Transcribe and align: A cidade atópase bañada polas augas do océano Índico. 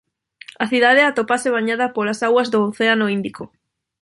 A 0.63 0.65
cidade 0.71 1.01
atópase 1.09 1.53
bañada 1.57 1.93
polas 1.95 2.19
augas 2.27 2.47
do 2.53 2.59
océano 2.71 3.05
Índico. 3.17 3.43